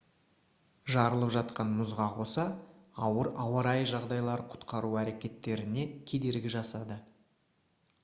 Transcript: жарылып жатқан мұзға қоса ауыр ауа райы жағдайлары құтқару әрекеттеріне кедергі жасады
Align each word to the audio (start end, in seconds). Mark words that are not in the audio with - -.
жарылып 0.93 1.33
жатқан 1.35 1.75
мұзға 1.81 2.07
қоса 2.15 2.47
ауыр 3.09 3.31
ауа 3.45 3.63
райы 3.69 3.87
жағдайлары 3.95 4.49
құтқару 4.57 4.93
әрекеттеріне 5.05 5.89
кедергі 6.13 6.57
жасады 6.61 7.03